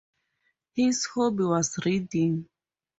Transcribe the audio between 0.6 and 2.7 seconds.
His hobby was reading.